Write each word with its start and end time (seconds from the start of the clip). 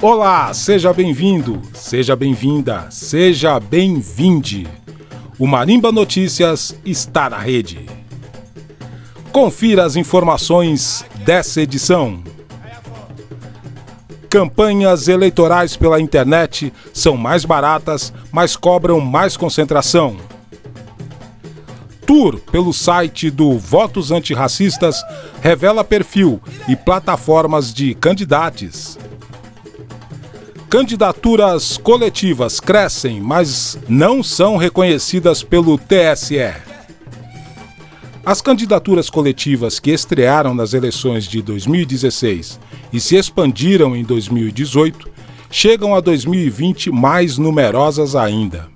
Olá, 0.00 0.54
seja 0.54 0.92
bem-vindo, 0.92 1.60
seja 1.74 2.14
bem-vinda, 2.14 2.86
seja 2.88 3.58
bem-vinde. 3.58 4.64
O 5.36 5.44
Marimba 5.44 5.90
Notícias 5.90 6.72
está 6.84 7.28
na 7.28 7.38
rede. 7.38 7.84
Confira 9.32 9.84
as 9.84 9.96
informações 9.96 11.04
dessa 11.24 11.60
edição. 11.60 12.22
Campanhas 14.30 15.08
eleitorais 15.08 15.76
pela 15.76 16.00
internet 16.00 16.72
são 16.94 17.16
mais 17.16 17.44
baratas, 17.44 18.12
mas 18.30 18.54
cobram 18.54 19.00
mais 19.00 19.36
concentração. 19.36 20.16
Tour 22.06 22.38
pelo 22.52 22.72
site 22.72 23.30
do 23.30 23.58
Votos 23.58 24.12
Antirracistas 24.12 25.02
revela 25.42 25.82
perfil 25.82 26.40
e 26.68 26.76
plataformas 26.76 27.74
de 27.74 27.96
candidatos. 27.96 28.96
Candidaturas 30.68 31.78
coletivas 31.78 32.60
crescem, 32.60 33.22
mas 33.22 33.78
não 33.88 34.22
são 34.22 34.58
reconhecidas 34.58 35.42
pelo 35.42 35.78
TSE. 35.78 36.36
As 38.22 38.42
candidaturas 38.42 39.08
coletivas 39.08 39.80
que 39.80 39.90
estrearam 39.90 40.52
nas 40.52 40.74
eleições 40.74 41.24
de 41.24 41.40
2016 41.40 42.60
e 42.92 43.00
se 43.00 43.16
expandiram 43.16 43.96
em 43.96 44.04
2018 44.04 45.08
chegam 45.50 45.94
a 45.94 46.00
2020 46.00 46.90
mais 46.90 47.38
numerosas 47.38 48.14
ainda. 48.14 48.68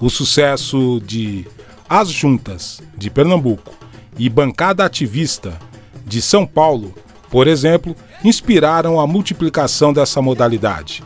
O 0.00 0.08
sucesso 0.08 1.02
de 1.04 1.46
As 1.86 2.08
Juntas, 2.08 2.80
de 2.96 3.10
Pernambuco, 3.10 3.74
e 4.18 4.30
Bancada 4.30 4.86
Ativista, 4.86 5.58
de 6.06 6.22
São 6.22 6.46
Paulo, 6.46 6.94
por 7.30 7.46
exemplo, 7.46 7.94
inspiraram 8.24 8.98
a 8.98 9.06
multiplicação 9.06 9.92
dessa 9.92 10.22
modalidade. 10.22 11.04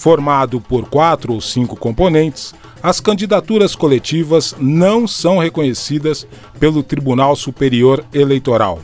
Formado 0.00 0.62
por 0.62 0.88
quatro 0.88 1.34
ou 1.34 1.42
cinco 1.42 1.76
componentes, 1.76 2.54
as 2.82 3.00
candidaturas 3.00 3.74
coletivas 3.74 4.56
não 4.58 5.06
são 5.06 5.36
reconhecidas 5.36 6.26
pelo 6.58 6.82
Tribunal 6.82 7.36
Superior 7.36 8.02
Eleitoral. 8.10 8.80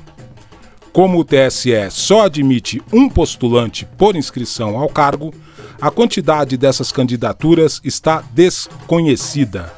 Como 0.93 1.19
o 1.19 1.25
TSE 1.25 1.91
só 1.91 2.27
admite 2.27 2.83
um 2.93 3.09
postulante 3.09 3.89
por 3.97 4.15
inscrição 4.15 4.77
ao 4.77 4.91
cargo, 4.91 5.33
a 5.81 5.91
quantidade 5.91 6.55
dessas 6.59 6.93
candidaturas 6.93 7.81
está 7.83 8.23
desconhecida. 8.35 9.73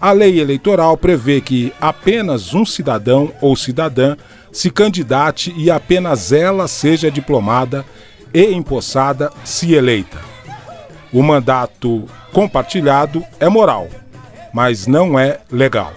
A 0.00 0.12
lei 0.12 0.38
eleitoral 0.38 0.96
prevê 0.96 1.40
que 1.40 1.72
apenas 1.80 2.54
um 2.54 2.64
cidadão 2.64 3.32
ou 3.40 3.56
cidadã 3.56 4.16
se 4.52 4.70
candidate 4.70 5.52
e 5.56 5.72
apenas 5.72 6.30
ela 6.30 6.68
seja 6.68 7.10
diplomada 7.10 7.84
e 8.32 8.52
empossada 8.52 9.30
se 9.44 9.74
eleita. 9.74 10.18
O 11.12 11.22
mandato 11.22 12.06
compartilhado 12.32 13.24
é 13.38 13.48
moral, 13.48 13.88
mas 14.52 14.86
não 14.86 15.18
é 15.18 15.40
legal. 15.50 15.92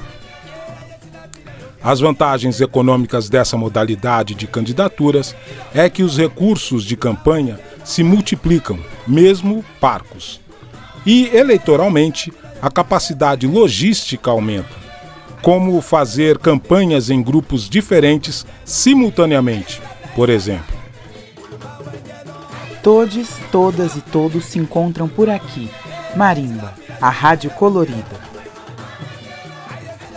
As 1.84 2.00
vantagens 2.00 2.61
econômicas 2.61 3.30
dessa 3.30 3.58
modalidade 3.58 4.34
de 4.34 4.48
candidaturas 4.48 5.36
é 5.76 5.89
que 5.89 6.02
os 6.02 6.17
recursos 6.17 6.86
de 6.86 6.95
campanha 6.95 7.59
se 7.84 8.04
multiplicam, 8.04 8.80
mesmo 9.06 9.64
parcos. 9.81 10.39
E, 11.06 11.28
eleitoralmente, 11.36 12.31
a 12.61 12.72
capacidade 12.72 13.45
logística 13.45 14.31
aumenta, 14.31 14.73
como 15.42 15.81
fazer 15.81 16.38
campanhas 16.38 17.09
em 17.09 17.22
grupos 17.22 17.70
diferentes 17.70 18.45
simultaneamente, 18.64 19.81
por 20.16 20.30
exemplo. 20.30 20.72
Todes, 22.84 23.30
todas 23.50 23.95
e 23.95 24.02
todos 24.02 24.44
se 24.44 24.59
encontram 24.59 25.08
por 25.08 25.30
aqui. 25.30 25.70
Marimba, 26.17 26.73
a 27.02 27.10
rádio 27.10 27.49
colorida. 27.52 28.21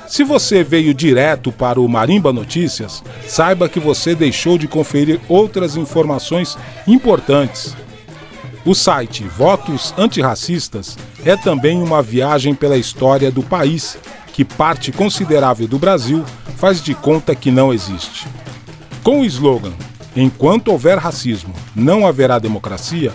Se 0.09 0.25
você 0.25 0.65
veio 0.65 0.93
direto 0.93 1.53
para 1.53 1.81
o 1.81 1.89
Marimba 1.89 2.33
Notícias, 2.33 3.05
saiba 3.25 3.69
que 3.69 3.79
você 3.79 4.17
deixou 4.17 4.59
de 4.59 4.67
conferir 4.67 5.21
outras 5.29 5.77
informações 5.77 6.59
importantes. 6.89 7.77
O 8.65 8.75
site 8.75 9.23
Votos 9.23 9.95
Antirracistas 9.97 10.99
é 11.25 11.37
também 11.37 11.81
uma 11.81 12.03
viagem 12.03 12.53
pela 12.53 12.77
história 12.77 13.31
do 13.31 13.45
país, 13.45 13.97
que 14.33 14.45
parte 14.45 14.91
considerável 14.91 15.69
do 15.69 15.79
Brasil 15.79 16.25
faz 16.57 16.83
de 16.83 16.97
conta 16.97 17.33
que 17.33 17.53
não 17.53 17.73
existe. 17.73 18.27
Com 19.05 19.21
o 19.21 19.25
slogan 19.25 19.73
Enquanto 20.17 20.69
houver 20.69 20.97
racismo, 20.97 21.53
não 21.75 22.07
haverá 22.07 22.39
democracia, 22.39 23.13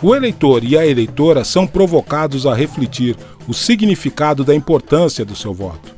o 0.00 0.14
eleitor 0.14 0.64
e 0.64 0.78
a 0.78 0.86
eleitora 0.86 1.44
são 1.44 1.66
provocados 1.66 2.46
a 2.46 2.54
refletir 2.54 3.14
o 3.46 3.52
significado 3.52 4.42
da 4.44 4.54
importância 4.54 5.26
do 5.26 5.36
seu 5.36 5.52
voto. 5.52 5.94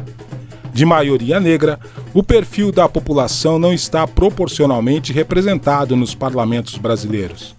De 0.73 0.85
maioria 0.85 1.39
negra, 1.39 1.79
o 2.13 2.23
perfil 2.23 2.73
da 2.73 2.89
população 2.89 3.61
não 3.61 3.73
está 3.73 4.07
proporcionalmente 4.09 5.13
representado 5.13 5.95
nos 5.95 6.15
parlamentos 6.17 6.77
brasileiros. 6.79 7.55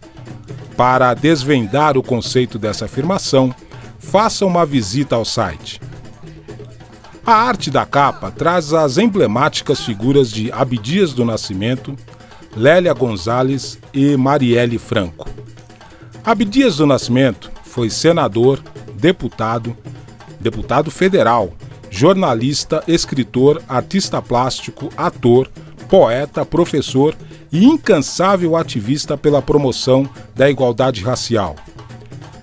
Para 0.75 1.13
desvendar 1.13 1.97
o 1.97 2.03
conceito 2.03 2.59
dessa 2.59 2.85
afirmação, 2.85 3.53
faça 3.99 4.45
uma 4.45 4.65
visita 4.65 5.15
ao 5.15 5.23
site. 5.23 5.79
A 7.25 7.33
arte 7.33 7.69
da 7.69 7.85
capa 7.85 8.31
traz 8.31 8.73
as 8.73 8.97
emblemáticas 8.97 9.81
figuras 9.81 10.31
de 10.31 10.51
Abdias 10.51 11.13
do 11.13 11.23
Nascimento, 11.23 11.95
Lélia 12.55 12.93
Gonzalez 12.93 13.79
e 13.93 14.15
Marielle 14.17 14.77
Franco. 14.77 15.29
Abdias 16.23 16.77
do 16.77 16.85
Nascimento 16.85 17.51
foi 17.63 17.89
senador, 17.89 18.61
deputado, 18.93 19.75
deputado 20.39 20.91
federal, 20.91 21.53
jornalista, 21.89 22.83
escritor, 22.87 23.61
artista 23.67 24.21
plástico, 24.21 24.89
ator, 24.95 25.49
poeta, 25.89 26.45
professor 26.45 27.15
e 27.51 27.65
incansável 27.65 28.55
ativista 28.55 29.17
pela 29.17 29.41
promoção 29.41 30.07
da 30.35 30.49
igualdade 30.49 31.01
racial. 31.01 31.55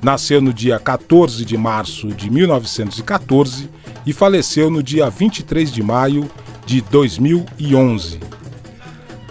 Nasceu 0.02 0.40
no 0.40 0.52
dia 0.52 0.78
14 0.78 1.44
de 1.44 1.56
março 1.56 2.08
de 2.08 2.30
1914 2.30 3.68
e 4.06 4.12
faleceu 4.12 4.70
no 4.70 4.82
dia 4.82 5.10
23 5.10 5.70
de 5.70 5.82
maio 5.82 6.30
de 6.64 6.80
2011. 6.80 8.37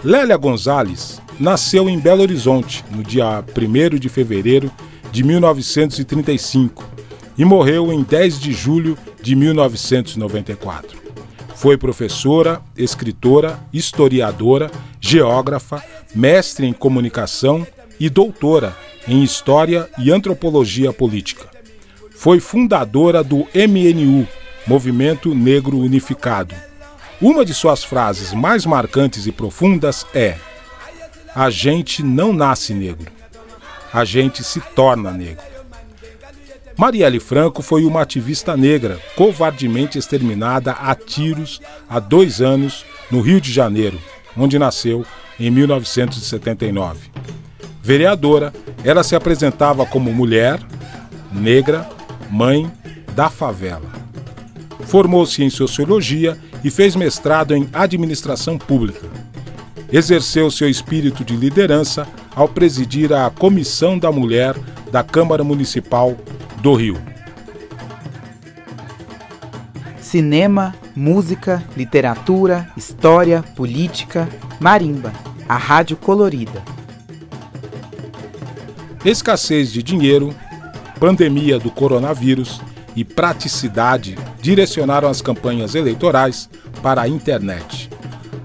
Lélia 0.04 0.36
Gonzalez 0.36 1.20
nasceu 1.40 1.88
em 1.88 1.98
Belo 1.98 2.22
Horizonte 2.22 2.84
no 2.90 3.02
dia 3.02 3.42
1 3.42 3.98
de 3.98 4.08
fevereiro 4.08 4.70
de 5.10 5.24
1935 5.24 6.84
e 7.36 7.44
morreu 7.44 7.92
em 7.92 8.02
10 8.02 8.38
de 8.38 8.52
julho 8.52 8.96
de 9.20 9.34
1994. 9.34 10.96
Foi 11.56 11.76
professora, 11.76 12.62
escritora, 12.76 13.58
historiadora, 13.72 14.70
geógrafa, 15.00 15.82
mestre 16.14 16.66
em 16.66 16.72
comunicação 16.72 17.66
e 17.98 18.08
doutora 18.08 18.76
em 19.08 19.24
História 19.24 19.88
e 19.98 20.12
Antropologia 20.12 20.92
Política. 20.92 21.48
Foi 22.12 22.38
fundadora 22.38 23.24
do 23.24 23.38
MNU, 23.52 24.28
Movimento 24.64 25.34
Negro 25.34 25.78
Unificado, 25.78 26.54
uma 27.20 27.44
de 27.44 27.52
suas 27.52 27.82
frases 27.82 28.32
mais 28.32 28.64
marcantes 28.64 29.26
e 29.26 29.32
profundas 29.32 30.06
é: 30.14 30.36
A 31.34 31.50
gente 31.50 32.02
não 32.02 32.32
nasce 32.32 32.72
negro, 32.72 33.10
a 33.92 34.04
gente 34.04 34.44
se 34.44 34.60
torna 34.60 35.10
negro. 35.10 35.44
Marielle 36.76 37.18
Franco 37.18 37.60
foi 37.60 37.84
uma 37.84 38.02
ativista 38.02 38.56
negra 38.56 39.00
covardemente 39.16 39.98
exterminada 39.98 40.70
a 40.72 40.94
tiros 40.94 41.60
há 41.90 41.98
dois 41.98 42.40
anos 42.40 42.86
no 43.10 43.20
Rio 43.20 43.40
de 43.40 43.52
Janeiro, 43.52 43.98
onde 44.36 44.60
nasceu 44.60 45.04
em 45.40 45.50
1979. 45.50 47.10
Vereadora, 47.82 48.52
ela 48.84 49.02
se 49.02 49.16
apresentava 49.16 49.84
como 49.84 50.12
mulher, 50.12 50.60
negra, 51.32 51.88
mãe 52.30 52.70
da 53.12 53.28
favela. 53.28 53.97
Formou-se 54.88 55.44
em 55.44 55.50
sociologia 55.50 56.38
e 56.64 56.70
fez 56.70 56.96
mestrado 56.96 57.54
em 57.54 57.68
administração 57.74 58.56
pública. 58.56 59.06
Exerceu 59.92 60.50
seu 60.50 60.66
espírito 60.66 61.22
de 61.22 61.36
liderança 61.36 62.08
ao 62.34 62.48
presidir 62.48 63.12
a 63.12 63.28
Comissão 63.28 63.98
da 63.98 64.10
Mulher 64.10 64.56
da 64.90 65.04
Câmara 65.04 65.44
Municipal 65.44 66.16
do 66.62 66.72
Rio. 66.74 66.96
Cinema, 70.00 70.74
música, 70.96 71.62
literatura, 71.76 72.72
história, 72.74 73.42
política, 73.54 74.26
marimba, 74.58 75.12
a 75.46 75.58
rádio 75.58 75.98
colorida. 75.98 76.62
Escassez 79.04 79.70
de 79.70 79.82
dinheiro, 79.82 80.34
pandemia 80.98 81.58
do 81.58 81.70
coronavírus 81.70 82.58
e 82.98 83.04
praticidade 83.04 84.18
direcionaram 84.42 85.08
as 85.08 85.22
campanhas 85.22 85.76
eleitorais 85.76 86.50
para 86.82 87.02
a 87.02 87.08
internet. 87.08 87.88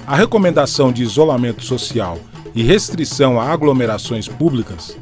A 0.05 0.15
recomendação 0.15 0.91
de 0.91 1.01
isolamento 1.01 1.63
social 1.63 2.19
e 2.53 2.61
restrição 2.61 3.41
a 3.41 3.51
aglomerações 3.51 4.27
públicas 4.27 4.95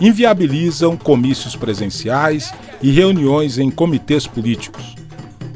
inviabilizam 0.00 0.96
comícios 0.96 1.54
presenciais 1.54 2.54
e 2.80 2.90
reuniões 2.90 3.58
em 3.58 3.70
comitês 3.70 4.26
políticos. 4.26 4.94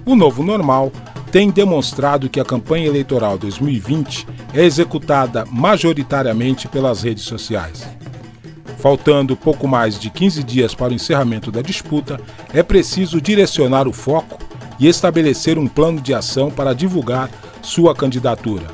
O 0.04 0.14
novo 0.14 0.42
normal 0.42 0.92
tem 1.32 1.50
demonstrado 1.50 2.28
que 2.28 2.40
a 2.40 2.44
campanha 2.44 2.86
eleitoral 2.86 3.38
2020 3.38 4.26
é 4.52 4.62
executada 4.62 5.46
majoritariamente 5.46 6.68
pelas 6.68 7.02
redes 7.02 7.24
sociais. 7.24 7.86
Faltando 8.78 9.36
pouco 9.36 9.66
mais 9.66 9.98
de 9.98 10.08
15 10.08 10.42
dias 10.44 10.75
para 10.75 10.92
o 10.92 10.94
encerramento 10.94 11.50
da 11.50 11.60
disputa, 11.60 12.20
é 12.52 12.62
preciso 12.62 13.20
direcionar 13.20 13.88
o 13.88 13.92
foco 13.92 14.38
e 14.78 14.86
estabelecer 14.86 15.58
um 15.58 15.66
plano 15.66 16.00
de 16.00 16.14
ação 16.14 16.50
para 16.50 16.72
divulgar 16.72 17.28
sua 17.60 17.94
candidatura. 17.94 18.66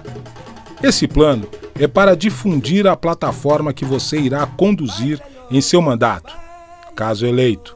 Esse 0.83 1.09
plano 1.09 1.49
é 1.79 1.89
para 1.89 2.15
difundir 2.15 2.87
a 2.87 2.95
plataforma 2.95 3.73
que 3.73 3.87
você 3.87 4.19
irá 4.19 4.47
conduzir 4.47 5.19
em 5.51 5.63
seu 5.63 5.81
mandato, 5.81 6.37
caso 6.95 7.27
eleito. 7.27 7.75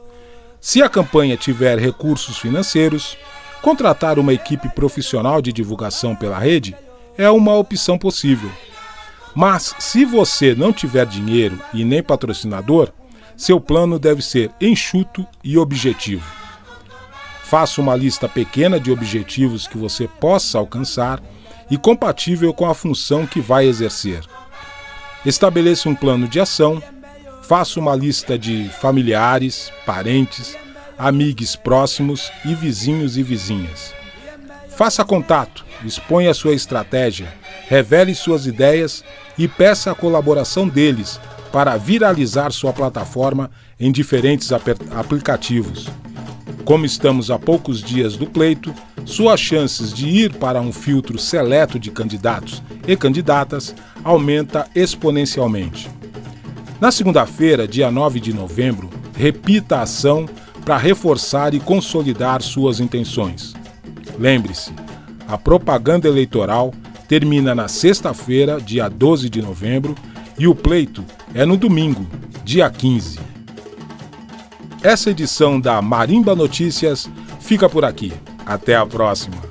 Se 0.61 0.83
a 0.83 0.89
campanha 0.89 1.35
tiver 1.35 1.79
recursos 1.79 2.37
financeiros, 2.37 3.17
contratar 3.63 4.19
uma 4.19 4.33
equipe 4.33 4.69
profissional 4.69 5.41
de 5.41 5.51
divulgação 5.51 6.15
pela 6.15 6.37
rede 6.37 6.75
é 7.17 7.29
uma 7.29 7.55
opção 7.55 7.97
possível. 7.97 8.51
Mas 9.35 9.75
se 9.79 10.05
você 10.05 10.55
não 10.55 10.73
tiver 10.73 11.05
dinheiro 11.05 11.59
e 11.73 11.83
nem 11.83 12.01
patrocinador, 12.01 12.91
seu 13.37 13.59
plano 13.61 13.97
deve 13.97 14.21
ser 14.21 14.51
enxuto 14.59 15.25
e 15.43 15.57
objetivo. 15.57 16.25
Faça 17.43 17.81
uma 17.81 17.95
lista 17.95 18.27
pequena 18.27 18.79
de 18.79 18.91
objetivos 18.91 19.67
que 19.67 19.77
você 19.77 20.07
possa 20.07 20.57
alcançar 20.57 21.21
e 21.69 21.77
compatível 21.77 22.53
com 22.53 22.69
a 22.69 22.75
função 22.75 23.25
que 23.25 23.39
vai 23.39 23.65
exercer. 23.65 24.21
Estabeleça 25.25 25.89
um 25.89 25.95
plano 25.95 26.27
de 26.27 26.39
ação, 26.39 26.81
faça 27.43 27.79
uma 27.79 27.95
lista 27.95 28.37
de 28.37 28.69
familiares, 28.81 29.71
parentes, 29.85 30.55
amigos 30.97 31.55
próximos 31.55 32.31
e 32.45 32.53
vizinhos 32.53 33.17
e 33.17 33.23
vizinhas. 33.23 33.98
Faça 34.79 35.03
contato, 35.03 35.65
exponha 35.83 36.33
sua 36.33 36.53
estratégia, 36.53 37.33
revele 37.67 38.15
suas 38.15 38.45
ideias 38.45 39.03
e 39.37 39.45
peça 39.45 39.91
a 39.91 39.93
colaboração 39.93 40.69
deles 40.69 41.19
para 41.51 41.75
viralizar 41.75 42.49
sua 42.53 42.71
plataforma 42.71 43.51
em 43.77 43.91
diferentes 43.91 44.53
aplicativos. 44.53 45.89
Como 46.63 46.85
estamos 46.85 47.29
a 47.29 47.37
poucos 47.37 47.83
dias 47.83 48.15
do 48.15 48.25
pleito, 48.25 48.73
suas 49.03 49.41
chances 49.41 49.93
de 49.93 50.07
ir 50.07 50.35
para 50.35 50.61
um 50.61 50.71
filtro 50.71 51.19
seleto 51.19 51.77
de 51.77 51.91
candidatos 51.91 52.63
e 52.87 52.95
candidatas 52.95 53.75
aumenta 54.01 54.65
exponencialmente. 54.73 55.89
Na 56.79 56.89
segunda-feira, 56.89 57.67
dia 57.67 57.91
9 57.91 58.21
de 58.21 58.31
novembro, 58.31 58.89
repita 59.13 59.79
a 59.79 59.81
ação 59.81 60.25
para 60.63 60.77
reforçar 60.77 61.53
e 61.53 61.59
consolidar 61.59 62.41
suas 62.41 62.79
intenções. 62.79 63.58
Lembre-se, 64.19 64.73
a 65.25 65.37
propaganda 65.37 66.05
eleitoral 66.05 66.73
termina 67.07 67.55
na 67.55 67.69
sexta-feira, 67.69 68.59
dia 68.59 68.89
12 68.89 69.29
de 69.29 69.41
novembro, 69.41 69.95
e 70.37 70.45
o 70.45 70.53
pleito 70.53 71.05
é 71.33 71.45
no 71.45 71.55
domingo, 71.55 72.05
dia 72.43 72.69
15. 72.69 73.17
Essa 74.83 75.11
edição 75.11 75.59
da 75.59 75.81
Marimba 75.81 76.35
Notícias 76.35 77.09
fica 77.39 77.69
por 77.69 77.85
aqui. 77.85 78.11
Até 78.45 78.75
a 78.75 78.85
próxima. 78.85 79.48